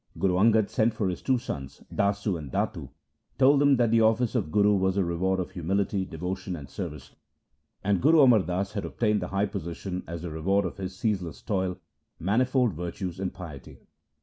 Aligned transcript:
Guru 0.17 0.33
Angad 0.33 0.67
sent 0.71 0.95
for 0.95 1.09
his 1.09 1.21
two 1.21 1.37
sons, 1.37 1.83
Dasu 1.93 2.35
and 2.35 2.51
Datu, 2.51 2.89
told 3.37 3.61
them 3.61 3.75
that 3.75 3.91
the 3.91 4.01
office 4.01 4.33
of 4.33 4.51
Guru 4.51 4.75
was 4.75 4.95
the 4.95 5.03
reward 5.03 5.39
of 5.39 5.51
humility, 5.51 6.05
devotion, 6.05 6.55
and 6.55 6.67
service; 6.67 7.15
and 7.83 8.01
Guru 8.01 8.21
Amar 8.21 8.39
Das 8.39 8.71
had 8.73 8.83
obtained 8.83 9.21
the 9.21 9.27
high 9.27 9.45
position 9.45 10.03
as 10.07 10.23
the 10.23 10.31
reward 10.31 10.65
of 10.65 10.77
his 10.77 10.97
ceaseless 10.97 11.43
toil, 11.43 11.77
manifold 12.17 12.73
virtues 12.73 13.19
and 13.19 13.31
piety. 13.31 13.77